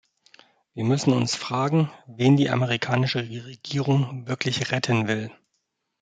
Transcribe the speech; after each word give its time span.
Wir 0.73 0.83
müssen 0.83 1.13
uns 1.13 1.35
fragen, 1.35 1.91
wen 2.07 2.35
die 2.35 2.49
amerikanische 2.49 3.19
Regierung 3.45 4.27
wirklich 4.27 4.71
retten 4.71 5.07
will. 5.07 5.29